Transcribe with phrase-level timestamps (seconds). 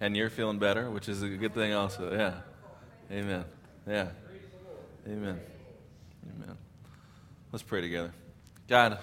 [0.00, 2.12] And you're feeling better, which is a good thing also.
[2.12, 2.34] Yeah.
[3.10, 3.44] Amen.
[3.86, 4.08] Yeah.
[5.06, 5.40] Amen.
[6.34, 6.56] Amen.
[7.50, 8.12] Let's pray together.
[8.68, 8.98] God,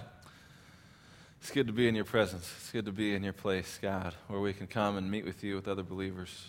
[1.42, 2.52] it's good to be in your presence.
[2.58, 5.44] It's good to be in your place, God, where we can come and meet with
[5.44, 6.46] you with other believers.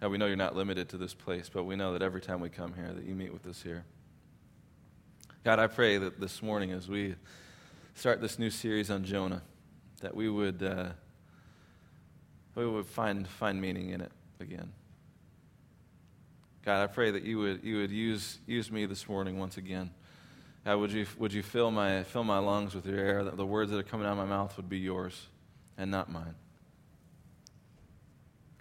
[0.00, 2.40] God, we know you're not limited to this place, but we know that every time
[2.40, 3.84] we come here, that you meet with us here.
[5.44, 7.14] God, I pray that this morning as we
[7.94, 9.42] start this new series on Jonah,
[10.00, 10.90] that we would, uh,
[12.54, 14.72] we would find, find meaning in it again.
[16.64, 19.90] God, I pray that you would, you would use, use me this morning once again.
[20.64, 23.46] God, would you, would you fill, my, fill my lungs with your air, that the
[23.46, 25.26] words that are coming out of my mouth would be yours
[25.78, 26.34] and not mine.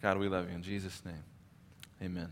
[0.02, 0.56] God, we love you.
[0.56, 1.24] In Jesus' name,
[2.02, 2.32] amen.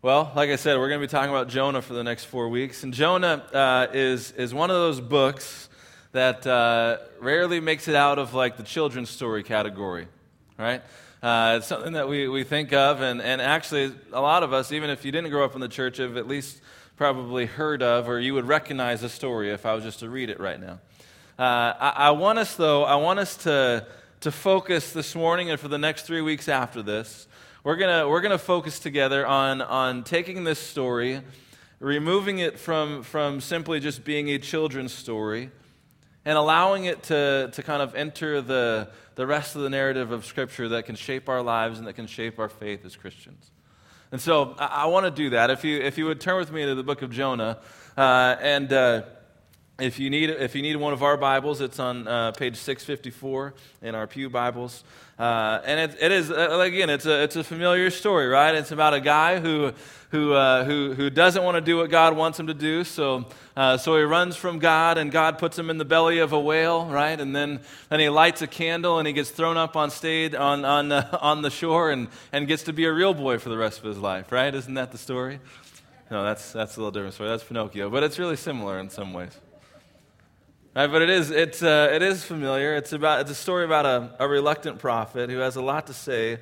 [0.00, 2.48] Well, like I said, we're going to be talking about Jonah for the next four
[2.50, 2.84] weeks.
[2.84, 5.68] And Jonah uh, is, is one of those books
[6.14, 10.06] that uh, rarely makes it out of like the children's story category,
[10.56, 10.82] right?
[11.22, 14.72] Uh, it's something that we, we think of, and, and actually, a lot of us,
[14.72, 16.62] even if you didn't grow up in the church, have at least
[16.96, 20.30] probably heard of, or you would recognize the story if I was just to read
[20.30, 20.78] it right now.
[21.38, 23.86] Uh, I, I want us, though, I want us to,
[24.20, 27.26] to focus this morning and for the next three weeks after this
[27.64, 31.22] we're going we're gonna focus together on, on taking this story,
[31.80, 35.50] removing it from, from simply just being a children's story,
[36.24, 40.24] and allowing it to, to kind of enter the, the rest of the narrative of
[40.24, 43.50] Scripture that can shape our lives and that can shape our faith as Christians.
[44.10, 45.50] And so I, I want to do that.
[45.50, 47.58] If you, if you would turn with me to the book of Jonah,
[47.96, 49.02] uh, and uh,
[49.80, 53.54] if you, need, if you need one of our Bibles, it's on uh, page 654
[53.82, 54.84] in our Pew Bibles.
[55.18, 58.54] Uh, and it, it is, uh, again, it's a, it's a familiar story, right?
[58.54, 59.72] It's about a guy who,
[60.10, 62.84] who, uh, who, who doesn't want to do what God wants him to do.
[62.84, 66.32] So, uh, so he runs from God, and God puts him in the belly of
[66.32, 67.18] a whale, right?
[67.18, 70.64] And then, then he lights a candle, and he gets thrown up on stage on,
[70.64, 73.58] on, uh, on the shore and, and gets to be a real boy for the
[73.58, 74.54] rest of his life, right?
[74.54, 75.40] Isn't that the story?
[76.12, 77.28] No, that's, that's a little different story.
[77.28, 79.36] That's Pinocchio, but it's really similar in some ways.
[80.76, 82.74] Right, but it is, it's, uh, it is familiar.
[82.74, 85.92] It's, about, it's a story about a, a reluctant prophet who has a lot to
[85.92, 86.40] say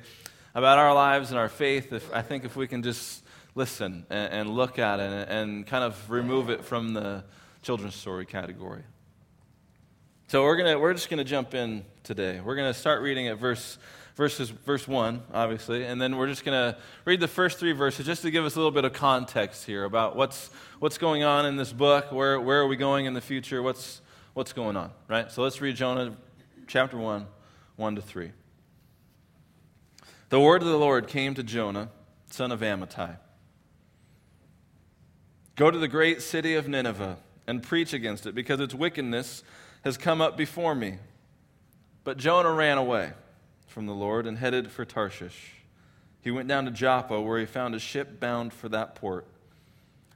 [0.55, 1.93] about our lives and our faith.
[1.93, 3.23] If, I think if we can just
[3.53, 7.23] listen and, and look at it and, kind of remove it from the
[7.61, 8.81] children's story category.
[10.29, 12.41] So we're, gonna, we're just going to jump in today.
[12.43, 13.77] We're going to start reading at verse,
[14.15, 18.07] verses, verse 1, obviously, and then we're just going to read the first three verses
[18.07, 20.49] just to give us a little bit of context here about what's,
[20.79, 24.01] what's going on in this book, where, where are we going in the future, what's,
[24.33, 25.31] what's going on, right?
[25.31, 26.15] So let's read Jonah
[26.67, 27.25] chapter 1,
[27.75, 28.31] 1 to 3.
[30.29, 31.89] The word of the Lord came to Jonah,
[32.29, 33.17] son of Amittai.
[35.55, 39.43] Go to the great city of Nineveh and preach against it, because its wickedness
[39.83, 40.97] has come up before me.
[42.03, 43.11] But Jonah ran away
[43.67, 45.51] from the Lord and headed for Tarshish.
[46.21, 49.27] He went down to Joppa, where he found a ship bound for that port.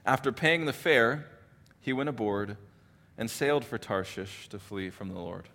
[0.05, 1.27] After paying the fare,
[1.81, 2.55] he went aboard
[3.17, 5.47] and sailed for Tarshish to flee from the Lord.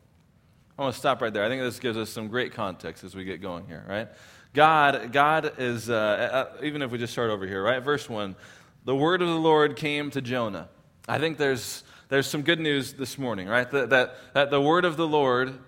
[0.78, 1.44] I want to stop right there.
[1.44, 4.08] I think this gives us some great context as we get going here, right?
[4.54, 7.82] God, God is, uh, uh, even if we just start over here, right?
[7.82, 8.34] Verse 1
[8.84, 10.68] The word of the Lord came to Jonah.
[11.08, 13.70] I think there's, there's some good news this morning, right?
[13.70, 15.58] That, that, that the word of the Lord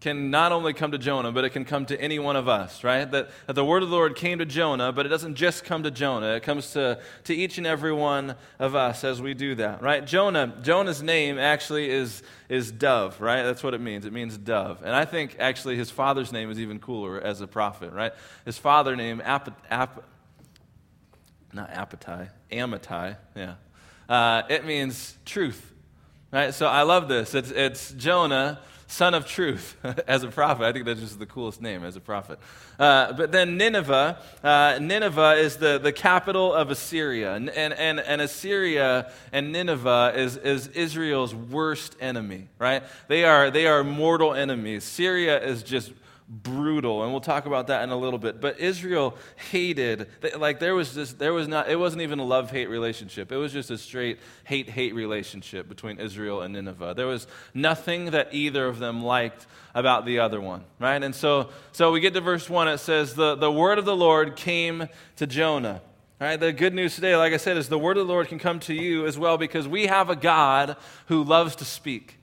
[0.00, 2.84] can not only come to Jonah, but it can come to any one of us,
[2.84, 3.10] right?
[3.10, 5.82] That, that the word of the Lord came to Jonah, but it doesn't just come
[5.82, 6.36] to Jonah.
[6.36, 10.06] It comes to, to each and every one of us as we do that, right?
[10.06, 13.42] Jonah, Jonah's name actually is, is dove, right?
[13.42, 14.06] That's what it means.
[14.06, 14.82] It means dove.
[14.84, 18.12] And I think actually his father's name is even cooler as a prophet, right?
[18.44, 20.04] His father name, Ap, Ap,
[21.52, 23.54] not Apatai, Amittai, yeah.
[24.08, 25.72] Uh, it means truth,
[26.32, 26.54] right?
[26.54, 27.34] So I love this.
[27.34, 29.76] It's, it's Jonah son of truth
[30.08, 30.64] as a prophet.
[30.64, 32.40] I think that's just the coolest name as a prophet.
[32.78, 37.34] Uh, but then Nineveh, uh, Nineveh is the, the capital of Assyria.
[37.34, 42.82] And, and, and, Assyria and Nineveh is, is Israel's worst enemy, right?
[43.08, 44.84] They are, they are mortal enemies.
[44.84, 45.92] Syria is just
[46.30, 49.16] brutal and we'll talk about that in a little bit but israel
[49.50, 50.06] hated
[50.36, 53.32] like there was just there was not it wasn't even a love hate relationship.
[53.32, 56.92] It was just a straight hate hate relationship between israel and nineveh.
[56.94, 61.02] There was nothing that either of them liked about the other one right?
[61.02, 63.96] And so so we get to verse 1 it says the, the word of the
[63.96, 65.80] lord came to jonah.
[66.20, 68.26] All right, the good news today, like I said, is the word of the Lord
[68.26, 70.76] can come to you as well because we have a God
[71.06, 72.17] who loves to speak.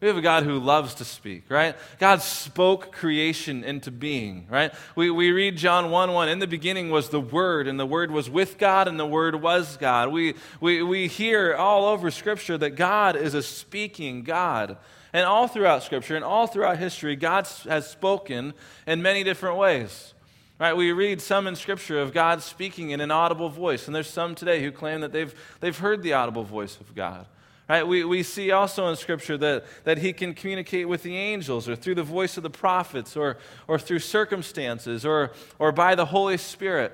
[0.00, 1.74] We have a God who loves to speak, right?
[1.98, 4.74] God spoke creation into being, right?
[4.94, 6.28] We, we read John 1 1.
[6.28, 9.40] In the beginning was the Word, and the Word was with God, and the Word
[9.40, 10.12] was God.
[10.12, 14.76] We, we, we hear all over Scripture that God is a speaking God.
[15.14, 18.52] And all throughout Scripture and all throughout history, God has spoken
[18.86, 20.12] in many different ways.
[20.58, 24.08] Right, we read some in Scripture of God speaking in an audible voice, and there's
[24.08, 27.26] some today who claim that they've, they've heard the audible voice of God.
[27.68, 31.68] Right, we, we see also in Scripture that, that He can communicate with the angels,
[31.68, 36.06] or through the voice of the prophets, or, or through circumstances, or, or by the
[36.06, 36.92] Holy Spirit.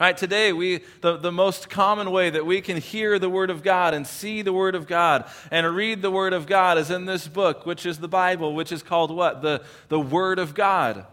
[0.00, 3.64] Right, today, we, the, the most common way that we can hear the Word of
[3.64, 7.04] God and see the Word of God and read the Word of God is in
[7.04, 9.42] this book, which is the Bible, which is called what?
[9.42, 11.04] The, the Word of God.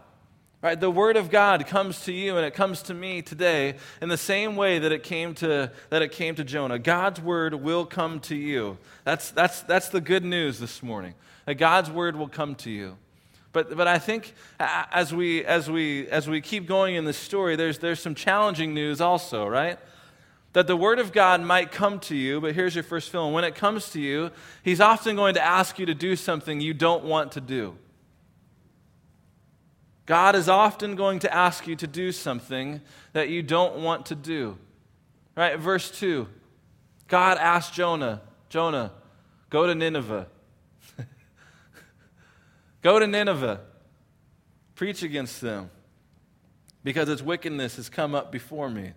[0.62, 0.80] Right?
[0.80, 4.16] The word of God comes to you and it comes to me today in the
[4.16, 6.78] same way that it came to, that it came to Jonah.
[6.78, 8.78] God's word will come to you.
[9.04, 11.14] That's, that's, that's the good news this morning,
[11.44, 12.96] that God's word will come to you.
[13.56, 17.56] But, but I think as we, as, we, as we keep going in this story,
[17.56, 19.78] there's, there's some challenging news also, right?
[20.52, 23.32] That the Word of God might come to you, but here's your first feeling.
[23.32, 24.30] When it comes to you,
[24.62, 27.78] He's often going to ask you to do something you don't want to do.
[30.06, 32.80] God is often going to ask you to do something
[33.12, 34.56] that you don't want to do.
[35.36, 35.58] Right?
[35.58, 36.28] Verse 2
[37.08, 38.92] God asked Jonah, Jonah,
[39.50, 40.28] go to Nineveh.
[42.82, 43.60] go to Nineveh.
[44.76, 45.70] Preach against them
[46.84, 48.92] because its wickedness has come up before me.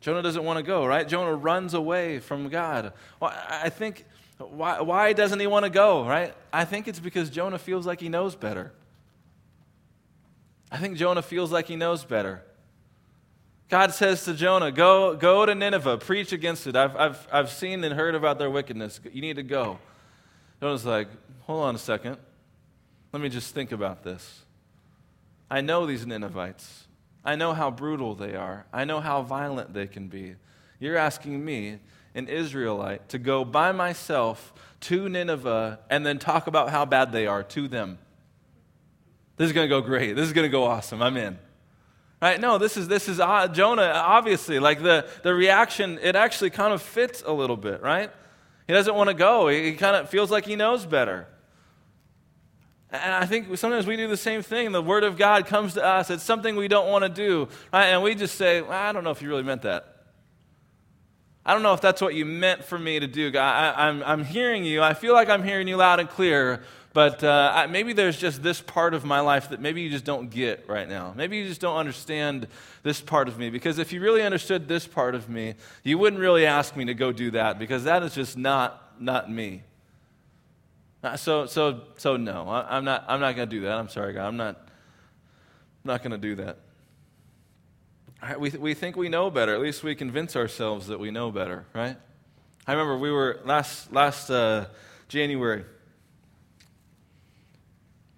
[0.00, 1.06] Jonah doesn't want to go, right?
[1.06, 2.92] Jonah runs away from God.
[3.20, 4.06] Well, I think,
[4.38, 6.34] why, why doesn't he want to go, right?
[6.52, 8.72] I think it's because Jonah feels like he knows better.
[10.70, 12.42] I think Jonah feels like he knows better.
[13.68, 16.76] God says to Jonah, Go, go to Nineveh, preach against it.
[16.76, 19.00] I've, I've, I've seen and heard about their wickedness.
[19.12, 19.78] You need to go.
[20.60, 21.08] Jonah's like,
[21.42, 22.18] Hold on a second.
[23.12, 24.42] Let me just think about this.
[25.50, 26.86] I know these Ninevites.
[27.24, 28.66] I know how brutal they are.
[28.72, 30.36] I know how violent they can be.
[30.78, 31.78] You're asking me,
[32.14, 37.26] an Israelite, to go by myself to Nineveh and then talk about how bad they
[37.26, 37.98] are to them.
[39.40, 40.16] This is going to go great.
[40.16, 41.00] This is going to go awesome.
[41.00, 41.38] I'm in.
[42.20, 42.38] Right?
[42.38, 43.90] No, this is this is uh, Jonah.
[43.94, 48.10] Obviously, like the the reaction, it actually kind of fits a little bit, right?
[48.66, 49.48] He doesn't want to go.
[49.48, 51.26] He, he kind of feels like he knows better.
[52.90, 54.72] And I think sometimes we do the same thing.
[54.72, 56.10] The Word of God comes to us.
[56.10, 57.86] It's something we don't want to do, right?
[57.86, 60.00] And we just say, well, "I don't know if you really meant that."
[61.46, 63.32] I don't know if that's what you meant for me to do.
[63.38, 64.82] I, I'm, I'm hearing you.
[64.82, 68.60] I feel like I'm hearing you loud and clear, but uh, maybe there's just this
[68.60, 71.12] part of my life that maybe you just don't get right now.
[71.16, 72.48] Maybe you just don't understand
[72.82, 73.48] this part of me.
[73.48, 75.54] Because if you really understood this part of me,
[75.84, 79.30] you wouldn't really ask me to go do that because that is just not, not
[79.30, 79.62] me.
[81.04, 83.72] Uh, so, so, so no, I, am not, I'm not going to do that.
[83.72, 84.26] I'm sorry, God.
[84.26, 84.68] I'm not, I'm
[85.84, 86.58] not going to do that.
[88.38, 89.54] We, we think we know better.
[89.54, 91.96] At least we convince ourselves that we know better, right?
[92.66, 94.66] I remember we were last, last uh,
[95.08, 95.64] January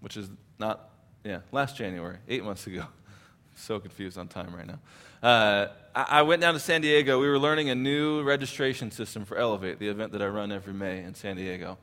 [0.03, 0.29] which is
[0.59, 0.91] not,
[1.25, 2.85] yeah, last January, eight months ago.
[3.57, 4.79] so confused on time right now.
[5.23, 7.21] Uh, I, I went down to San Diego.
[7.21, 10.75] We were learning a new registration system for Elevate, the event that I run every
[10.75, 11.79] May in San Diego.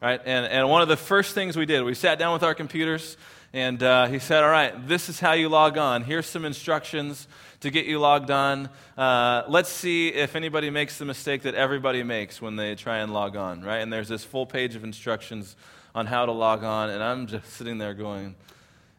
[0.00, 0.20] Right?
[0.24, 3.16] And, and one of the first things we did, we sat down with our computers,
[3.52, 6.02] and uh, he said, All right, this is how you log on.
[6.02, 7.26] Here's some instructions
[7.60, 8.68] to get you logged on.
[8.96, 13.12] Uh, let's see if anybody makes the mistake that everybody makes when they try and
[13.12, 13.78] log on, right?
[13.78, 15.56] And there's this full page of instructions
[15.96, 18.34] on how to log on, and I'm just sitting there going,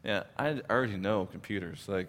[0.03, 1.85] yeah, I already know computers.
[1.87, 2.07] Like,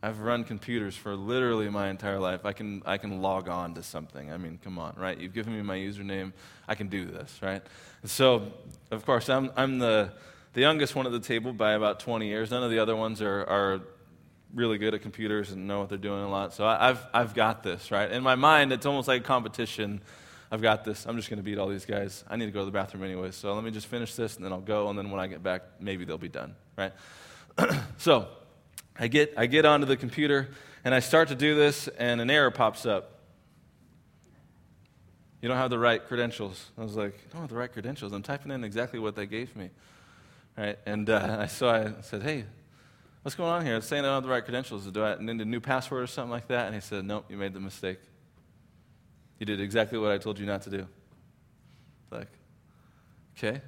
[0.00, 2.46] I've run computers for literally my entire life.
[2.46, 4.32] I can, I can log on to something.
[4.32, 5.18] I mean, come on, right?
[5.18, 6.32] You've given me my username.
[6.68, 7.62] I can do this, right?
[8.02, 8.52] And so,
[8.92, 10.12] of course, I'm, I'm the,
[10.52, 12.52] the youngest one at the table by about 20 years.
[12.52, 13.80] None of the other ones are, are
[14.54, 16.54] really good at computers and know what they're doing a lot.
[16.54, 18.10] So I, I've, I've got this, right?
[18.10, 20.00] In my mind, it's almost like a competition
[20.52, 21.06] I've got this.
[21.06, 22.24] I'm just going to beat all these guys.
[22.28, 23.30] I need to go to the bathroom anyway.
[23.30, 24.90] So let me just finish this and then I'll go.
[24.90, 26.92] And then when I get back, maybe they'll be done, right?
[27.96, 28.28] so
[28.98, 30.50] I get, I get onto the computer
[30.84, 33.20] and I start to do this and an error pops up.
[35.40, 36.66] You don't have the right credentials.
[36.76, 38.12] I was like, I don't have the right credentials.
[38.12, 39.70] I'm typing in exactly what they gave me.
[40.58, 40.78] Right?
[40.84, 42.44] And uh, so I said, hey,
[43.22, 43.76] what's going on here?
[43.76, 44.84] It's saying I don't have the right credentials.
[44.84, 46.66] Do I need a new password or something like that?
[46.66, 48.00] And he said, nope, you made the mistake.
[49.42, 50.86] You did exactly what I told you not to do.
[52.12, 52.28] Like,
[53.36, 53.60] okay.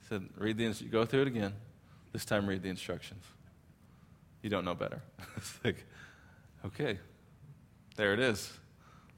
[0.00, 1.52] He said, read the, go through it again.
[2.14, 3.22] This time, read the instructions.
[4.40, 5.02] You don't know better.
[5.36, 5.84] it's like,
[6.64, 6.98] okay,
[7.96, 8.50] there it is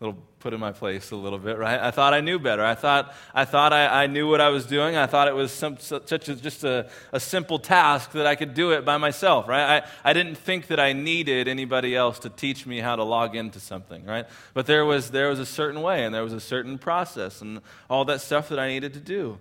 [0.01, 1.81] little put in my place a little bit, right?
[1.81, 2.63] I thought I knew better.
[2.63, 4.95] I thought I, thought I, I knew what I was doing.
[4.95, 8.53] I thought it was some, such a, just a, a simple task that I could
[8.53, 9.83] do it by myself, right?
[9.83, 13.35] I, I didn't think that I needed anybody else to teach me how to log
[13.35, 14.27] into something, right?
[14.53, 17.61] But there was, there was a certain way and there was a certain process and
[17.89, 19.39] all that stuff that I needed to do.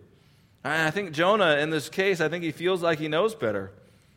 [0.63, 3.71] I think Jonah, in this case, I think he feels like he knows better,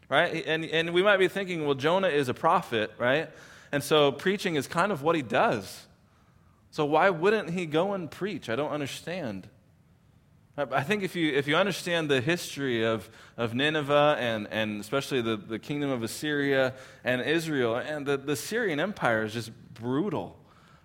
[0.09, 0.43] right?
[0.47, 3.29] And, and we might be thinking, well, Jonah is a prophet, right?
[3.73, 5.85] And so preaching is kind of what he does.
[6.71, 8.49] So why wouldn't he go and preach?
[8.49, 9.49] I don't understand.
[10.57, 15.23] I think if you, if you understand the history of, of Nineveh and, and especially
[15.23, 20.37] the, the kingdom of Assyria and Israel, and the, the Syrian Empire is just brutal.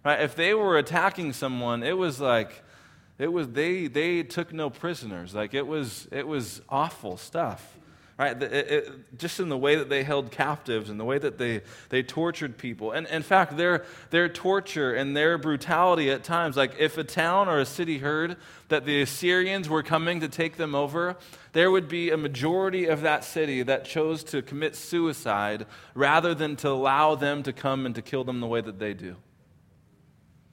[0.06, 0.22] Right?
[0.22, 2.64] If they were attacking someone, it was like,
[3.18, 5.34] it was, they, they took no prisoners.
[5.34, 7.78] Like it was, it was awful stuff
[8.18, 8.42] right?
[8.42, 11.62] It, it, just in the way that they held captives and the way that they,
[11.90, 12.92] they tortured people.
[12.92, 17.50] And in fact, their, their torture and their brutality at times, like if a town
[17.50, 18.38] or a city heard
[18.70, 21.18] that the Assyrians were coming to take them over,
[21.54, 25.66] there would be a majority of that city that chose to commit suicide
[25.96, 28.94] rather than to allow them to come and to kill them the way that they
[28.94, 29.16] do.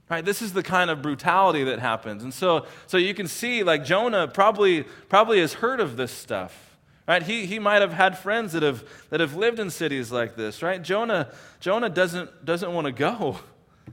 [0.09, 2.25] Right, this is the kind of brutality that happens.
[2.25, 6.70] And so, so you can see, like Jonah probably, probably has heard of this stuff.
[7.11, 7.25] Right?
[7.25, 10.63] He, he might have had friends that have, that have lived in cities like this,
[10.63, 10.81] right?
[10.81, 13.41] Jonah, Jonah doesn't, doesn't want to go.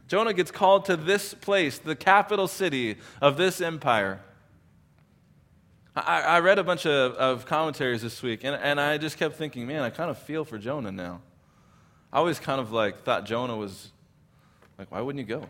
[0.08, 4.22] Jonah gets called to this place, the capital city of this empire.
[5.96, 9.36] I, I read a bunch of, of commentaries this week, and, and I just kept
[9.36, 11.22] thinking, man, I kind of feel for Jonah now.
[12.14, 13.90] I always kind of like thought Jonah was
[14.78, 15.50] like, why wouldn't you go?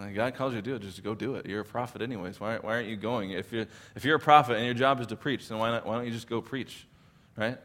[0.00, 1.46] Like God calls you to do it, just go do it.
[1.46, 2.40] You're a prophet anyways.
[2.40, 3.30] Why, why aren't you going?
[3.30, 5.86] If you're, if you're a prophet and your job is to preach, then why, not,
[5.86, 6.88] why don't you just go preach?
[7.36, 7.58] Right?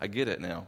[0.00, 0.66] I get it now.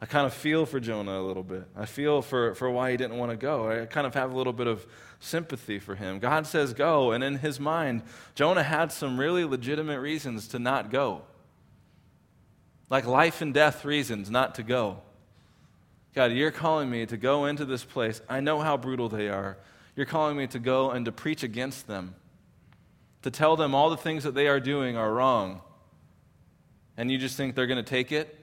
[0.00, 1.64] I kind of feel for Jonah a little bit.
[1.74, 3.82] I feel for, for why he didn't want to go.
[3.82, 4.86] I kind of have a little bit of
[5.20, 6.18] sympathy for him.
[6.18, 8.02] God says go, and in his mind,
[8.34, 11.22] Jonah had some really legitimate reasons to not go.
[12.90, 14.98] Like life and death reasons not to go.
[16.14, 18.20] God, you're calling me to go into this place.
[18.28, 19.56] I know how brutal they are.
[19.96, 22.14] You're calling me to go and to preach against them,
[23.22, 25.62] to tell them all the things that they are doing are wrong
[26.96, 28.38] and you just think they're going to take it?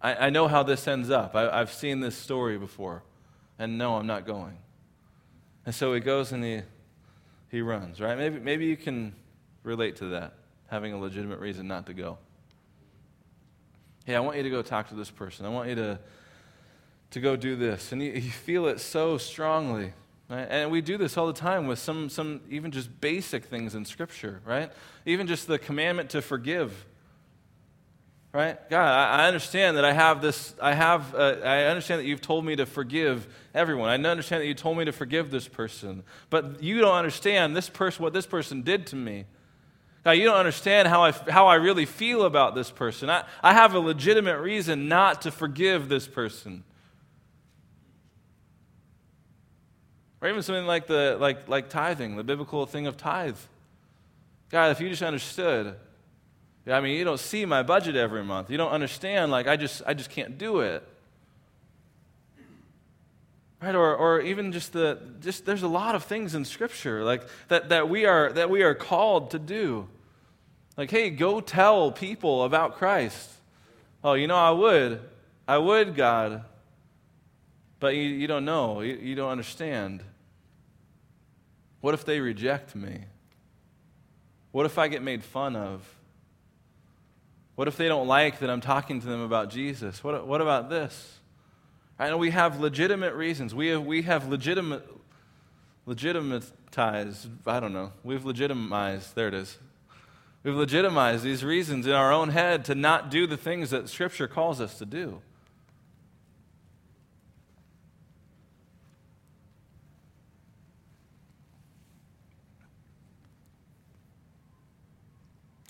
[0.00, 1.34] I, I, know how this ends up.
[1.34, 3.02] I, I've seen this story before.
[3.58, 4.58] And no, I'm not going.
[5.64, 6.62] And so he goes and he,
[7.50, 8.16] he runs, right?
[8.16, 9.14] Maybe, maybe you can
[9.62, 10.34] relate to that,
[10.68, 12.18] having a legitimate reason not to go.
[14.04, 15.46] Hey, I want you to go talk to this person.
[15.46, 15.98] I want you to,
[17.10, 17.90] to go do this.
[17.90, 19.92] And you, you feel it so strongly.
[20.28, 20.46] Right?
[20.50, 23.84] And we do this all the time with some, some even just basic things in
[23.84, 24.72] Scripture, right?
[25.04, 26.86] Even just the commandment to forgive.
[28.32, 28.58] Right?
[28.68, 32.44] God, I, understand that I have this, I have, uh, I understand that you've told
[32.44, 33.88] me to forgive everyone.
[33.88, 36.02] I understand that you told me to forgive this person.
[36.28, 39.24] But you don't understand this person, what this person did to me.
[40.04, 43.08] God, you don't understand how I, how I really feel about this person.
[43.08, 46.62] I, I have a legitimate reason not to forgive this person.
[50.20, 53.36] Or even something like, the, like, like tithing, the biblical thing of tithe.
[54.50, 55.76] God, if you just understood,
[56.66, 58.50] I mean, you don't see my budget every month.
[58.50, 60.86] You don't understand, like, I just, I just can't do it.
[63.62, 63.74] Right?
[63.74, 67.68] Or, or even just the, just, there's a lot of things in Scripture, like, that,
[67.68, 69.88] that, we are, that we are called to do.
[70.76, 73.30] Like, hey, go tell people about Christ.
[74.04, 75.00] Oh, you know, I would.
[75.48, 76.44] I would, God.
[77.86, 78.80] But you, you don't know.
[78.80, 80.02] You, you don't understand.
[81.80, 82.98] What if they reject me?
[84.50, 85.88] What if I get made fun of?
[87.54, 90.02] What if they don't like that I'm talking to them about Jesus?
[90.02, 91.20] What, what about this?
[91.96, 93.54] I know we have legitimate reasons.
[93.54, 94.84] We have, we have legitimate,
[95.86, 99.58] legitimatized, I don't know, we've legitimized, there it is.
[100.42, 104.26] We've legitimized these reasons in our own head to not do the things that Scripture
[104.26, 105.22] calls us to do.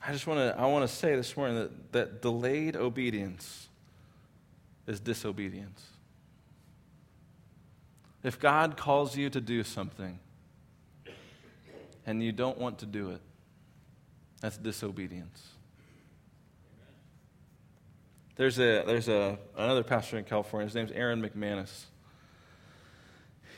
[0.06, 3.68] I just want to I want to say this morning that, that delayed obedience
[4.86, 5.84] is disobedience.
[8.22, 10.20] If God calls you to do something
[12.06, 13.20] and you don't want to do it,
[14.40, 15.48] that's disobedience.
[18.36, 20.66] There's, a, there's a, another pastor in California.
[20.66, 21.84] His name's Erwin McManus.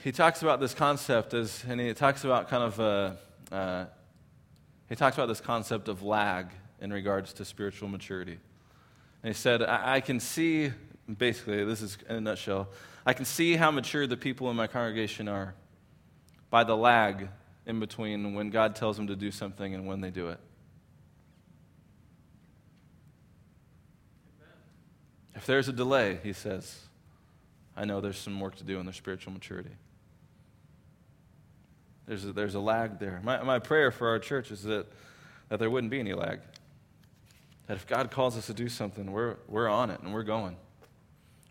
[0.04, 3.84] He talks about this concept as, and he talks about kind of uh, uh,
[4.88, 6.48] he talks about this concept of lag
[6.80, 8.38] in regards to spiritual maturity.
[9.22, 10.72] And he said, I, I can see,
[11.18, 12.68] basically, this is in a nutshell,
[13.04, 15.54] I can see how mature the people in my congregation are
[16.50, 17.28] by the lag
[17.66, 20.40] in between when God tells them to do something and when they do it.
[25.34, 26.80] If there's a delay, he says,
[27.76, 29.70] I know there's some work to do in their spiritual maturity.
[32.08, 33.20] There's a, there's a lag there.
[33.22, 34.86] My, my prayer for our church is that,
[35.50, 36.40] that there wouldn't be any lag.
[37.66, 40.56] That if God calls us to do something, we're, we're on it and we're going.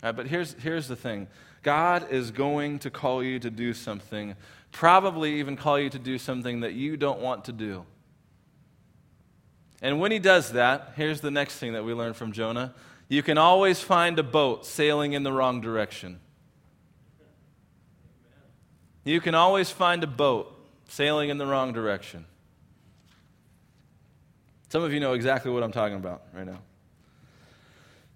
[0.02, 1.28] Uh, but here's, here's the thing
[1.62, 4.36] God is going to call you to do something,
[4.72, 7.86] probably even call you to do something that you don't want to do.
[9.80, 12.74] And when he does that, here's the next thing that we learn from Jonah
[13.10, 16.20] you can always find a boat sailing in the wrong direction.
[19.08, 20.54] You can always find a boat
[20.90, 22.26] sailing in the wrong direction.
[24.68, 26.60] Some of you know exactly what I'm talking about right now.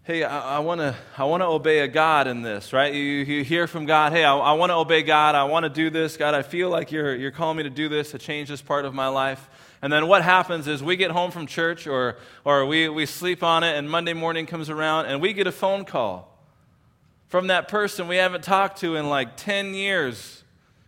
[0.03, 2.93] Hey, I, I want to I wanna obey a God in this, right?
[2.93, 5.33] You, you hear from God, hey, I, I want to obey God.
[5.33, 6.17] I want to do this.
[6.17, 8.83] God, I feel like you're, you're calling me to do this, to change this part
[8.83, 9.47] of my life.
[9.81, 13.43] And then what happens is we get home from church or, or we, we sleep
[13.43, 16.37] on it, and Monday morning comes around, and we get a phone call
[17.29, 20.40] from that person we haven't talked to in like 10 years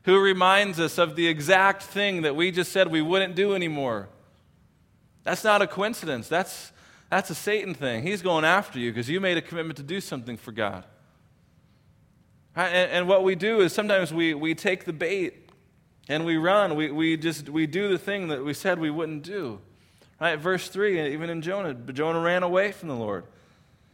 [0.03, 4.09] who reminds us of the exact thing that we just said we wouldn't do anymore.
[5.23, 6.27] That's not a coincidence.
[6.27, 6.71] That's,
[7.09, 8.03] that's a Satan thing.
[8.03, 10.83] He's going after you because you made a commitment to do something for God.
[12.55, 15.49] And, and, what we do is sometimes we, we take the bait
[16.07, 16.75] and we run.
[16.75, 19.59] We, we just we do the thing that we said we wouldn't do.
[20.21, 20.35] Right?
[20.35, 23.25] Verse 3, even in Jonah, Jonah ran away from the Lord.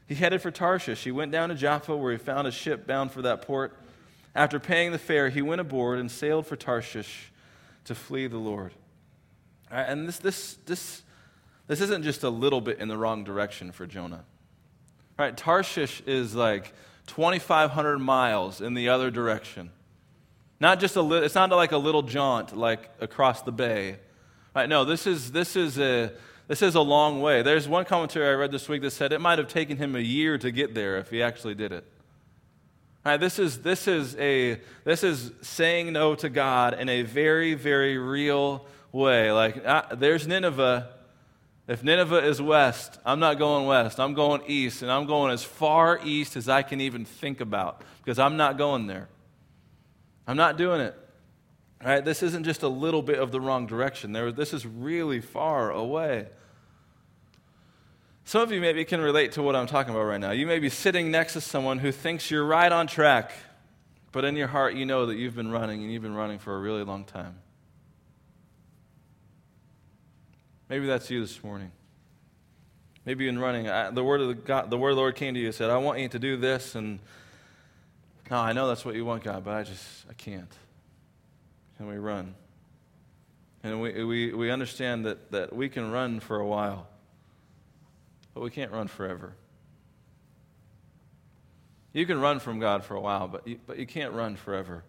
[0.07, 1.03] He headed for Tarshish.
[1.03, 3.77] He went down to Joppa where he found a ship bound for that port.
[4.35, 7.31] After paying the fare, he went aboard and sailed for Tarshish
[7.85, 8.71] to flee the Lord.
[9.71, 9.83] Right?
[9.83, 11.03] And this, this, this
[11.69, 14.23] this isn't just a little bit in the wrong direction for Jonah.
[15.19, 15.37] Right?
[15.37, 16.73] Tarshish is like
[17.05, 19.69] 2,500 miles in the other direction.
[20.59, 23.97] Not just a it's not like a little jaunt like across the bay.
[24.55, 24.67] Right?
[24.67, 26.11] No, this is, this, is a,
[26.47, 27.43] this is a long way.
[27.43, 29.99] There's one commentary I read this week that said it might have taken him a
[29.99, 31.85] year to get there if he actually did it.
[33.05, 37.53] Right, this, is, this, is a, this is saying no to God in a very,
[37.53, 39.31] very real way.
[39.31, 40.89] Like, uh, there's Nineveh,
[41.67, 43.99] if Nineveh is west, I'm not going west.
[43.99, 47.83] I'm going east, and I'm going as far east as I can even think about
[48.03, 49.07] because I'm not going there.
[50.27, 50.95] I'm not doing it.
[51.83, 54.11] Right, this isn't just a little bit of the wrong direction.
[54.11, 56.27] There, this is really far away.
[58.29, 60.29] Some of you maybe can relate to what I'm talking about right now.
[60.29, 63.31] You may be sitting next to someone who thinks you're right on track,
[64.11, 66.55] but in your heart, you know that you've been running and you've been running for
[66.55, 67.39] a really long time.
[70.69, 71.71] Maybe that's you this morning.
[73.03, 73.67] Maybe been running.
[73.67, 75.55] I, the word of the God, the word of the Lord came to you and
[75.55, 76.99] said, "I want you to do this," and
[78.29, 80.53] no, I know that's what you want, God, but I just I can't.
[81.79, 82.35] And we run,
[83.63, 86.85] and we we we understand that that we can run for a while,
[88.33, 89.33] but we can't run forever.
[91.93, 94.83] You can run from God for a while, but you, but you can't run forever.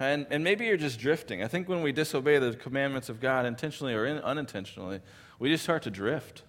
[0.00, 1.42] And, and maybe you're just drifting.
[1.42, 5.00] I think when we disobey the commandments of God intentionally or in, unintentionally,
[5.38, 6.42] we just start to drift.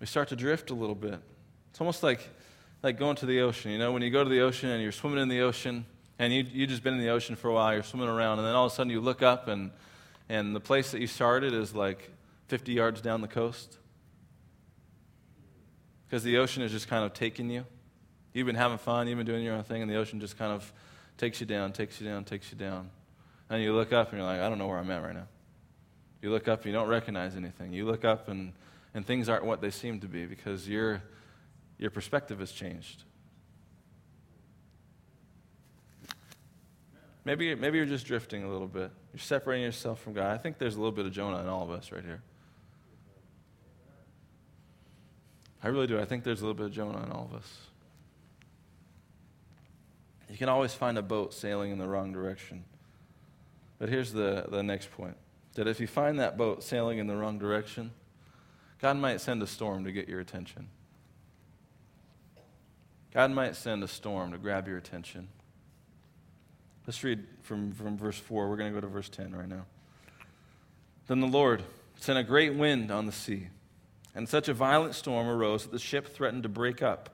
[0.00, 1.20] We start to drift a little bit.
[1.70, 2.28] It's almost like,
[2.82, 3.70] like going to the ocean.
[3.70, 5.86] You know, when you go to the ocean and you're swimming in the ocean,
[6.18, 8.46] and you, you've just been in the ocean for a while, you're swimming around, and
[8.46, 9.70] then all of a sudden you look up, and,
[10.28, 12.10] and the place that you started is like
[12.48, 13.78] 50 yards down the coast.
[16.06, 17.64] Because the ocean is just kind of taking you.
[18.32, 20.52] You've been having fun, you've been doing your own thing, and the ocean just kind
[20.52, 20.72] of
[21.18, 22.90] takes you down, takes you down, takes you down.
[23.50, 25.26] And you look up and you're like, I don't know where I'm at right now.
[26.22, 27.72] You look up and you don't recognize anything.
[27.72, 28.52] You look up and,
[28.94, 31.02] and things aren't what they seem to be because your,
[31.78, 33.04] your perspective has changed.
[37.24, 38.90] Maybe, maybe you're just drifting a little bit.
[39.12, 40.32] You're separating yourself from God.
[40.32, 42.22] I think there's a little bit of Jonah in all of us right here.
[45.62, 46.00] I really do.
[46.00, 47.58] I think there's a little bit of Jonah in all of us.
[50.28, 52.64] You can always find a boat sailing in the wrong direction.
[53.78, 55.16] But here's the, the next point
[55.54, 57.90] that if you find that boat sailing in the wrong direction,
[58.80, 60.68] God might send a storm to get your attention.
[63.12, 65.28] God might send a storm to grab your attention.
[66.86, 68.48] Let's read from, from verse 4.
[68.48, 69.66] We're going to go to verse 10 right now.
[71.06, 71.62] Then the Lord
[72.00, 73.48] sent a great wind on the sea,
[74.14, 77.10] and such a violent storm arose that the ship threatened to break up.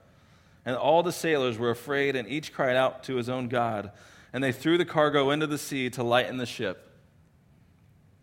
[0.64, 3.92] And all the sailors were afraid, and each cried out to his own God.
[4.32, 6.84] And they threw the cargo into the sea to lighten the ship.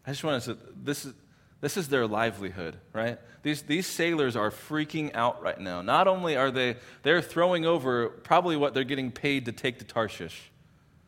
[0.06, 1.14] I just want to say this is,
[1.62, 3.18] this is their livelihood, right?
[3.42, 5.82] These, these sailors are freaking out right now.
[5.82, 9.86] Not only are they, they're throwing over probably what they're getting paid to take to
[9.86, 10.52] Tarshish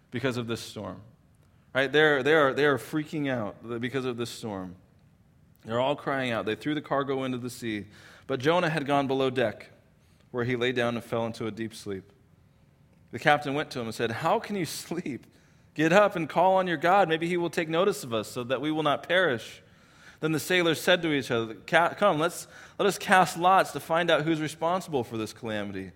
[0.09, 1.01] because of this storm,
[1.75, 1.91] right?
[1.91, 4.75] They're, they're, they're freaking out because of this storm.
[5.67, 6.45] They're all crying out.
[6.45, 7.85] They threw the cargo into the sea.
[8.25, 9.69] But Jonah had gone below deck
[10.31, 12.09] where he lay down and fell into a deep sleep.
[13.11, 15.27] The captain went to him and said, How can you sleep?
[15.75, 17.09] Get up and call on your God.
[17.09, 19.61] Maybe he will take notice of us so that we will not perish.
[20.21, 22.47] Then the sailors said to each other, Come, let's,
[22.79, 25.91] let us cast lots to find out who's responsible for this calamity.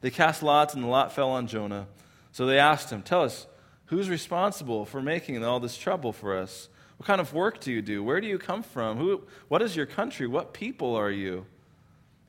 [0.00, 1.86] They cast lots, and the lot fell on Jonah.
[2.32, 3.46] So they asked him, Tell us,
[3.86, 6.70] who's responsible for making all this trouble for us?
[6.96, 8.02] What kind of work do you do?
[8.02, 8.98] Where do you come from?
[8.98, 10.26] Who, what is your country?
[10.26, 11.46] What people are you?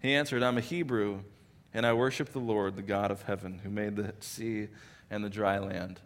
[0.02, 1.22] He answered, I'm a Hebrew,
[1.74, 4.68] and I worship the Lord, the God of heaven, who made the sea
[5.10, 6.00] and the dry land.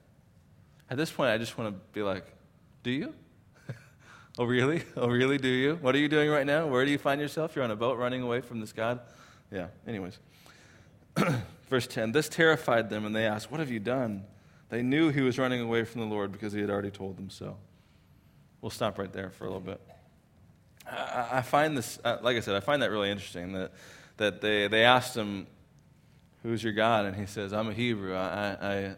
[0.90, 2.26] At this point, I just want to be like,
[2.84, 3.14] Do you?
[4.38, 4.84] oh, really?
[4.96, 5.38] Oh, really?
[5.38, 5.76] Do you?
[5.82, 6.68] What are you doing right now?
[6.68, 7.56] Where do you find yourself?
[7.56, 9.00] You're on a boat running away from this God?
[9.52, 10.20] Yeah, anyways.
[11.70, 14.26] Verse 10 This terrified them, and they asked, What have you done?
[14.70, 17.30] They knew he was running away from the Lord because he had already told them
[17.30, 17.58] so.
[18.62, 19.82] We'll stop right there for a little bit.
[20.90, 23.72] I, I find this, uh, like I said, I find that really interesting that,
[24.18, 25.48] that they, they asked him,
[26.44, 27.06] Who's your God?
[27.06, 28.16] And he says, I'm a Hebrew.
[28.16, 28.96] I, I,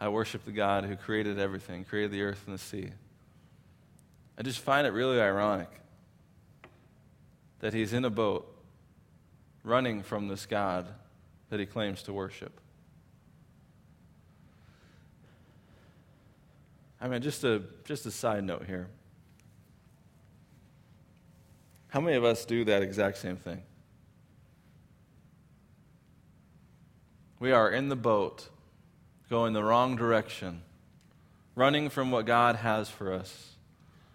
[0.00, 2.90] I worship the God who created everything, created the earth and the sea.
[4.36, 5.68] I just find it really ironic
[7.60, 8.54] that he's in a boat
[9.64, 10.86] running from this God
[11.50, 12.60] that he claims to worship.
[17.00, 18.88] I mean, just a, just a side note here.
[21.88, 23.62] How many of us do that exact same thing?
[27.40, 28.48] We are in the boat,
[29.30, 30.62] going the wrong direction,
[31.54, 33.52] running from what God has for us,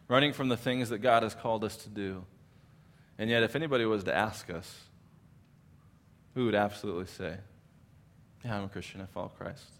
[0.08, 2.26] running from the things that God has called us to do.
[3.18, 4.82] And yet, if anybody was to ask us,
[6.36, 7.38] we would absolutely say,
[8.44, 9.02] Yeah, I'm a Christian.
[9.02, 9.72] I follow Christ.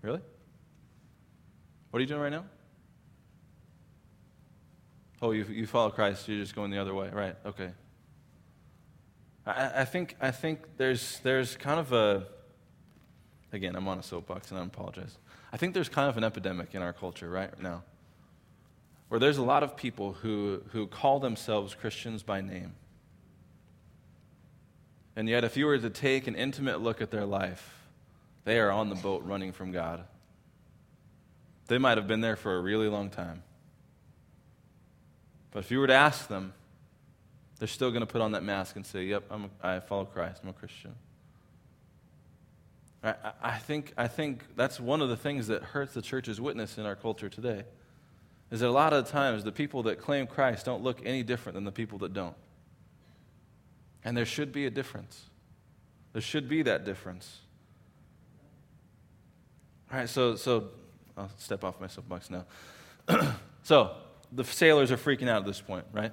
[0.00, 0.20] Really?
[1.94, 2.44] What are you doing right now?
[5.22, 7.08] Oh, you, you follow Christ, you're just going the other way.
[7.08, 7.70] Right, okay.
[9.46, 12.26] I, I, think, I think there's, there's kind of a,
[13.52, 15.16] again, I'm on a soapbox and I apologize.
[15.52, 17.84] I think there's kind of an epidemic in our culture right now
[19.06, 22.74] where there's a lot of people who, who call themselves Christians by name.
[25.14, 27.86] And yet, if you were to take an intimate look at their life,
[28.44, 30.02] they are on the boat running from God.
[31.66, 33.42] They might have been there for a really long time.
[35.50, 36.52] But if you were to ask them,
[37.58, 40.04] they're still going to put on that mask and say, Yep, I'm a, I follow
[40.04, 40.94] Christ, I'm a Christian.
[43.02, 46.78] I, I, think, I think that's one of the things that hurts the church's witness
[46.78, 47.64] in our culture today.
[48.50, 51.22] Is that a lot of the times the people that claim Christ don't look any
[51.22, 52.36] different than the people that don't.
[54.04, 55.24] And there should be a difference.
[56.12, 57.40] There should be that difference.
[59.92, 60.68] All right, so, so
[61.16, 62.44] I'll step off my soapbox now.
[63.62, 63.96] so,
[64.32, 66.12] the sailors are freaking out at this point, right?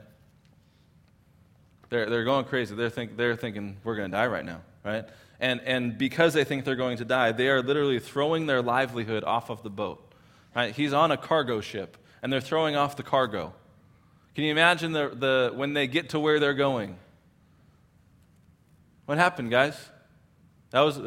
[1.90, 2.76] They're, they're going crazy.
[2.76, 5.06] They're, think, they're thinking, we're going to die right now, right?
[5.40, 9.24] And, and because they think they're going to die, they are literally throwing their livelihood
[9.24, 10.14] off of the boat,
[10.56, 10.74] right?
[10.74, 13.54] He's on a cargo ship, and they're throwing off the cargo.
[14.36, 16.98] Can you imagine the, the, when they get to where they're going?
[19.06, 19.78] What happened, guys?
[20.70, 21.02] That was,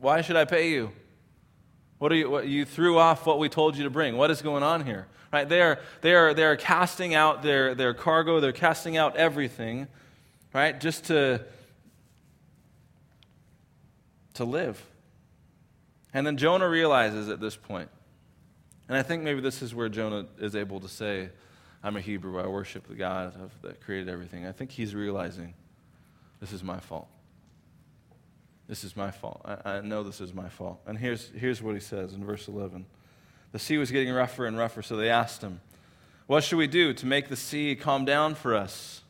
[0.00, 0.90] why should I pay you?
[1.98, 4.16] What are you, what, you threw off what we told you to bring.
[4.16, 5.06] What is going on here?
[5.32, 5.48] Right?
[5.48, 9.88] They are, they are, they are casting out their, their cargo, they're casting out everything,
[10.54, 10.78] right?
[10.78, 11.44] Just to,
[14.34, 14.82] to live.
[16.14, 17.90] And then Jonah realizes at this point,
[18.88, 21.28] and I think maybe this is where Jonah is able to say,
[21.82, 24.46] I'm a Hebrew, I worship the God that created everything.
[24.46, 25.52] I think he's realizing
[26.40, 27.08] this is my fault.
[28.68, 29.40] This is my fault.
[29.44, 30.80] I, I, know this is my fault.
[30.86, 32.84] And here's, here's what he says in verse 11
[33.52, 35.60] The sea was getting rougher and rougher, so they asked him,
[36.26, 39.02] What should we do to make the sea calm down for us?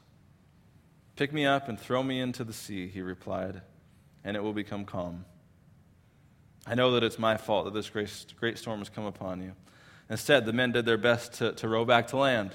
[1.17, 3.61] Pick me up and throw me into the sea, he replied,
[4.23, 5.25] and it will become calm.
[6.65, 9.53] I know that it's my fault that this great, great storm has come upon you.
[10.09, 12.53] Instead, the men did their best to, to row back to land,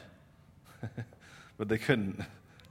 [1.57, 2.21] but they couldn't.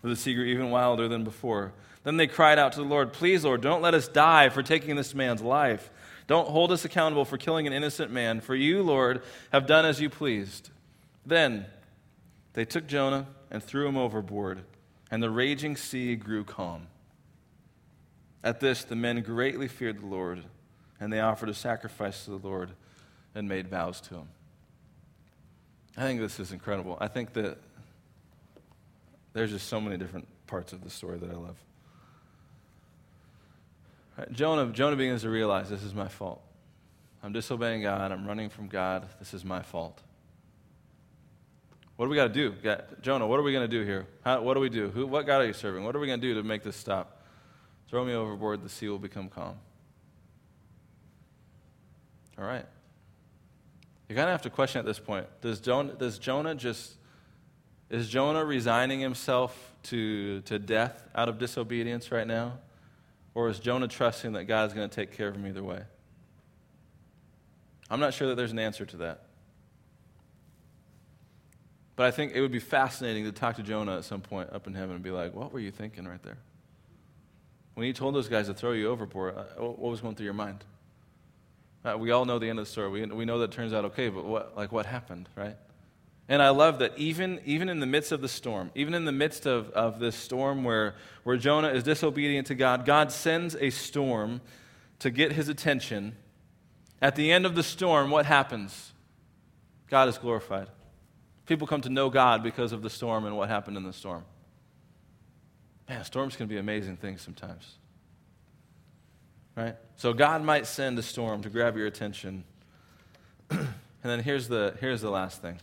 [0.02, 1.74] The sea grew even wilder than before.
[2.04, 4.96] Then they cried out to the Lord, Please, Lord, don't let us die for taking
[4.96, 5.90] this man's life.
[6.26, 10.00] Don't hold us accountable for killing an innocent man, for you, Lord, have done as
[10.00, 10.70] you pleased.
[11.26, 11.66] Then
[12.54, 14.62] they took Jonah and threw him overboard,
[15.10, 16.86] and the raging sea grew calm.
[18.44, 20.42] At this, the men greatly feared the Lord,
[20.98, 22.70] and they offered a sacrifice to the Lord
[23.34, 24.28] and made vows to him.
[25.96, 26.96] I think this is incredible.
[27.00, 27.58] I think that
[29.32, 31.56] there's just so many different parts of the story that I love.
[34.30, 36.42] Jonah, Jonah begins to realize this is my fault.
[37.22, 38.12] I'm disobeying God.
[38.12, 39.06] I'm running from God.
[39.18, 40.00] This is my fault.
[41.96, 42.54] What do we got to do?
[43.00, 44.06] Jonah, what are we going to do here?
[44.24, 44.90] How, what do we do?
[44.90, 45.84] Who, what God are you serving?
[45.84, 47.22] What are we going to do to make this stop?
[47.88, 49.56] Throw me overboard, the sea will become calm.
[52.38, 52.66] All right.
[54.08, 56.94] You kind of have to question at this point does Jonah, does Jonah just,
[57.88, 62.58] is Jonah resigning himself to, to death out of disobedience right now?
[63.34, 65.82] Or is Jonah trusting that God's going to take care of him either way?
[67.90, 69.24] I'm not sure that there's an answer to that.
[71.96, 74.66] But I think it would be fascinating to talk to Jonah at some point up
[74.66, 76.38] in heaven and be like, what were you thinking right there?
[77.74, 80.34] When you told those guys to throw you overboard, uh, what was going through your
[80.34, 80.64] mind?
[81.84, 82.90] Uh, we all know the end of the story.
[82.90, 85.56] We, we know that turns out okay, but what, like what happened, right?
[86.28, 89.12] And I love that even, even in the midst of the storm, even in the
[89.12, 93.70] midst of, of this storm where, where Jonah is disobedient to God, God sends a
[93.70, 94.40] storm
[95.00, 96.14] to get his attention.
[97.00, 98.92] At the end of the storm, what happens?
[99.88, 100.68] God is glorified.
[101.46, 104.24] People come to know God because of the storm and what happened in the storm.
[105.88, 107.74] Man, storms can be amazing things sometimes.
[109.56, 109.76] Right?
[109.96, 112.44] So God might send a storm to grab your attention.
[113.50, 113.68] and
[114.02, 115.58] then here's the, here's the last thing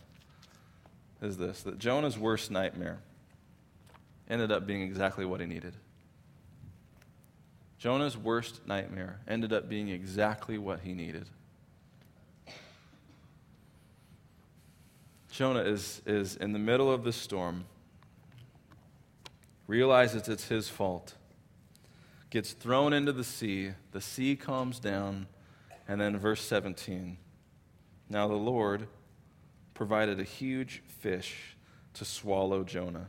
[1.22, 3.00] is this that Jonah's worst nightmare
[4.28, 5.74] ended up being exactly what he needed.
[7.78, 11.28] Jonah's worst nightmare ended up being exactly what he needed.
[15.30, 17.64] Jonah is, is in the middle of the storm,
[19.66, 21.14] realizes it's his fault,
[22.28, 25.26] gets thrown into the sea, the sea calms down,
[25.88, 27.16] and then verse 17.
[28.10, 28.88] Now the Lord
[29.80, 31.56] provided a huge fish
[31.94, 33.08] to swallow Jonah.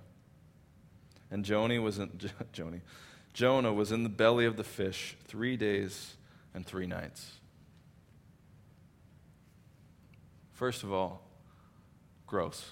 [1.29, 2.17] And Jonah was in,
[2.53, 2.79] Jonah,
[3.33, 6.15] Jonah was in the belly of the fish three days
[6.53, 7.33] and three nights.
[10.53, 11.27] First of all,
[12.25, 12.71] gross.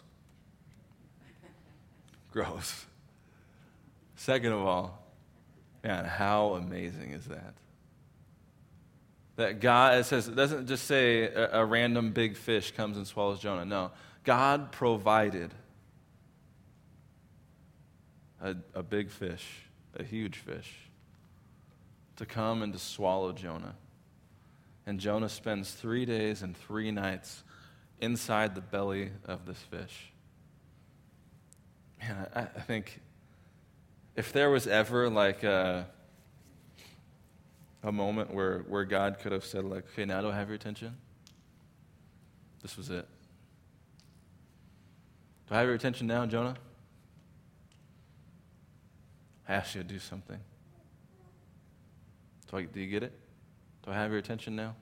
[2.31, 2.85] Gross.
[4.15, 5.03] Second of all,
[5.83, 7.53] man, how amazing is that?
[9.39, 13.07] That God, it says, it doesn't just say a, a random big fish comes and
[13.07, 13.63] swallows Jonah.
[13.63, 13.91] No,
[14.25, 15.53] God provided
[18.41, 19.45] a, a big fish,
[19.95, 20.75] a huge fish,
[22.17, 23.75] to come and to swallow Jonah.
[24.85, 27.41] And Jonah spends three days and three nights
[28.01, 30.11] inside the belly of this fish.
[32.01, 32.99] Man, I, I think
[34.17, 35.87] if there was ever like a
[37.83, 40.55] a moment where, where God could have said, like, okay, now do I have your
[40.55, 40.95] attention?
[42.61, 43.07] This was it.
[45.47, 46.55] Do I have your attention now, Jonah?
[49.47, 50.39] I asked you to do something.
[52.51, 53.13] Do, I, do you get it?
[53.83, 54.75] Do I have your attention now?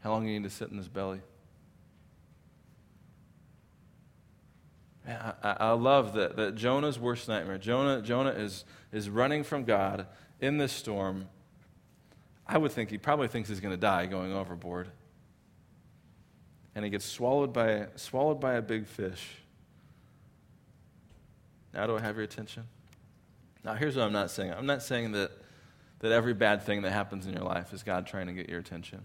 [0.00, 1.20] How long do you need to sit in this belly?
[5.06, 7.58] Man, I, I love that, that Jonah's worst nightmare.
[7.58, 10.06] Jonah, Jonah is, is running from God
[10.40, 11.28] in this storm
[12.52, 14.88] I would think he probably thinks he's going to die going overboard.
[16.74, 19.26] And he gets swallowed by, swallowed by a big fish.
[21.72, 22.64] Now, do I have your attention?
[23.64, 25.30] Now, here's what I'm not saying I'm not saying that,
[26.00, 28.60] that every bad thing that happens in your life is God trying to get your
[28.60, 29.00] attention.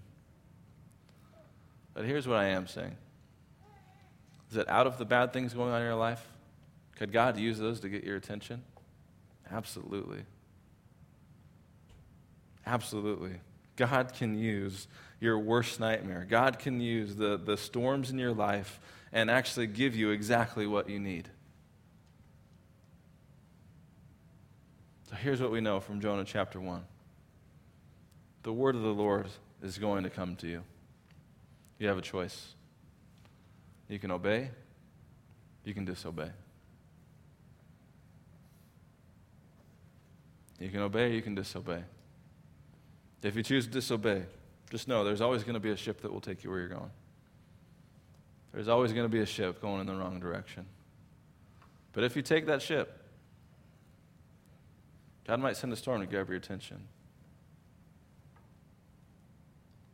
[1.94, 2.98] But here's what I am saying
[4.50, 6.26] is that out of the bad things going on in your life,
[6.98, 8.62] could God use those to get your attention?
[9.50, 10.24] Absolutely.
[12.68, 13.32] Absolutely.
[13.78, 14.88] God can use
[15.22, 16.28] your worst nightmare.
[16.30, 18.80] God can use the, the storms in your life
[19.14, 21.30] and actually give you exactly what you need.
[25.10, 26.84] So here's what we know from Jonah chapter 1
[28.44, 29.28] the word of the Lord
[29.62, 30.64] is going to come to you.
[31.80, 32.54] You have a choice.
[33.90, 34.50] You can obey,
[35.64, 36.32] you can disobey.
[40.60, 41.84] You can obey, you can disobey.
[43.24, 44.24] If you choose to disobey,
[44.70, 46.68] just know there's always going to be a ship that will take you where you're
[46.68, 46.92] going.
[48.54, 50.66] There's always going to be a ship going in the wrong direction.
[51.94, 53.02] But if you take that ship,
[55.26, 56.78] God might send a storm to grab your attention.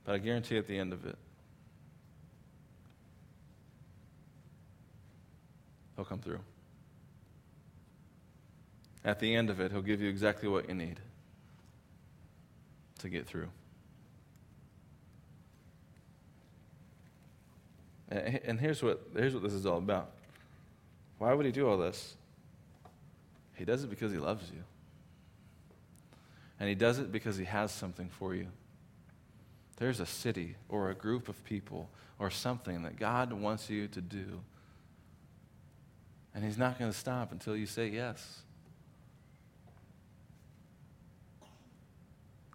[0.03, 1.17] But I guarantee at the end of it,
[5.95, 6.39] He'll come through.
[9.05, 10.99] At the end of it, He'll give you exactly what you need
[13.03, 13.49] to get through.
[18.09, 20.11] And here's what, here's what this is all about.
[21.17, 22.15] Why would he do all this?
[23.55, 24.63] He does it because he loves you.
[26.59, 28.47] And he does it because he has something for you.
[29.77, 31.89] There's a city or a group of people
[32.19, 34.39] or something that God wants you to do.
[36.33, 38.43] And he's not going to stop until you say yes.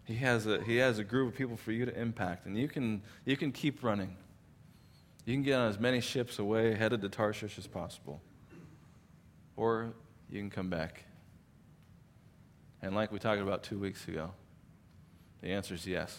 [0.08, 2.66] He has a, he has a group of people for you to impact, and you
[2.66, 4.16] can, you can keep running.
[5.26, 8.22] You can get on as many ships away, headed to Tarshish as possible.
[9.54, 9.92] Or
[10.30, 11.04] you can come back.
[12.80, 14.30] And like we talked about two weeks ago,
[15.42, 16.18] the answer is yes.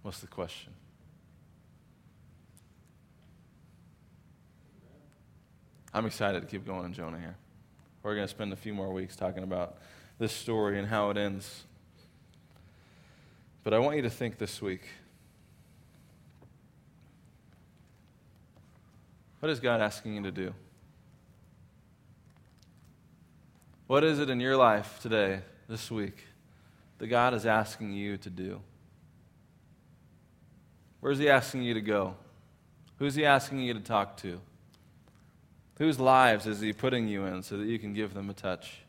[0.00, 0.72] What's the question?
[5.92, 7.36] I'm excited to keep going in Jonah here.
[8.02, 9.76] We're going to spend a few more weeks talking about
[10.18, 11.64] this story and how it ends.
[13.64, 14.82] But I want you to think this week
[19.40, 20.54] what is God asking you to do?
[23.86, 26.24] What is it in your life today, this week,
[26.98, 28.60] that God is asking you to do?
[31.00, 32.14] Where's He asking you to go?
[32.98, 34.40] Who's He asking you to talk to?
[35.78, 38.82] Whose lives is He putting you in so that you can give them a touch?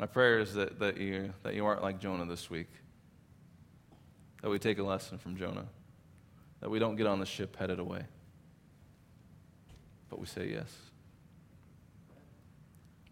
[0.00, 2.68] My prayer is that, that, you, that you aren't like Jonah this week,
[4.40, 5.66] that we take a lesson from Jonah,
[6.62, 8.04] that we don't get on the ship headed away,
[10.08, 10.74] but we say yes.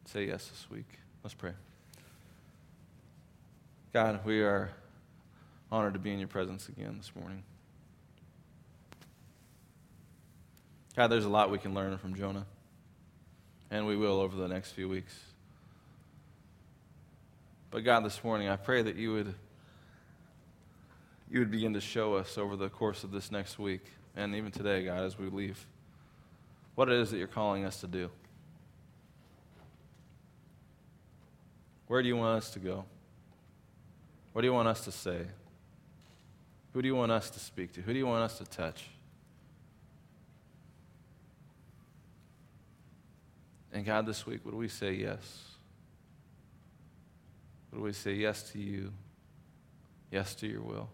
[0.06, 0.88] Say yes this week.
[1.22, 1.52] Let's pray.
[3.92, 4.70] God, we are
[5.70, 7.42] honored to be in your presence again this morning.
[10.96, 12.46] God, there's a lot we can learn from Jonah,
[13.70, 15.14] and we will over the next few weeks.
[17.70, 19.34] But God, this morning, I pray that you would,
[21.30, 23.82] you would begin to show us over the course of this next week,
[24.16, 25.66] and even today, God, as we leave,
[26.74, 28.10] what it is that you're calling us to do.
[31.88, 32.86] Where do you want us to go?
[34.32, 35.26] What do you want us to say?
[36.72, 37.82] Who do you want us to speak to?
[37.82, 38.84] Who do you want us to touch?
[43.72, 45.47] And God, this week, would we say yes?
[47.72, 48.92] Would we say yes to you?
[50.10, 50.88] Yes to your will?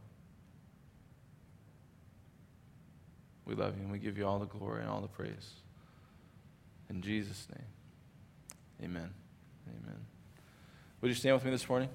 [3.46, 5.50] We love you and we give you all the glory and all the praise.
[6.90, 9.10] In Jesus' name, amen.
[9.68, 10.00] Amen.
[11.00, 11.88] Would you stand with me this morning?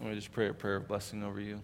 [0.00, 1.60] Let me just pray a prayer of blessing over you.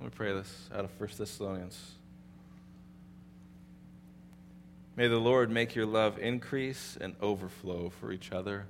[0.00, 1.96] Let me pray this out of 1 Thessalonians.
[4.96, 8.64] May the Lord make your love increase and overflow for each other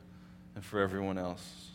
[0.57, 1.71] and for everyone else.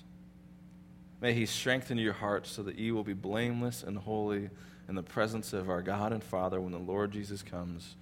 [1.21, 4.49] May He strengthen your hearts so that you will be blameless and holy
[4.89, 7.95] in the presence of our God and Father when the Lord Jesus comes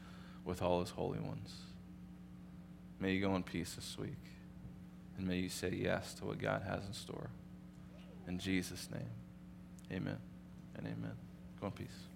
[0.44, 1.54] with all His holy ones.
[3.00, 4.18] May you go in peace this week,
[5.18, 7.30] and may you say yes to what God has in store.
[8.28, 9.12] In Jesus' name,
[9.92, 10.18] amen
[10.76, 11.14] and amen.
[11.62, 12.10] Go in peace.